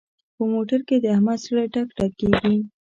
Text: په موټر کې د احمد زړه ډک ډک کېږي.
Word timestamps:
په 0.35 0.43
موټر 0.53 0.79
کې 0.87 0.95
د 1.03 1.05
احمد 1.15 1.39
زړه 1.45 1.63
ډک 1.73 1.87
ډک 1.97 2.11
کېږي. 2.19 2.55